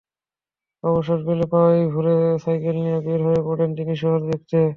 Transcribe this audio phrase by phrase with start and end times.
[0.83, 4.57] অবসর পেলে প্রায়ই ভোরে সাইকেল নিয়ে বের হয়ে পড়েন তিনি শহর দেখতে।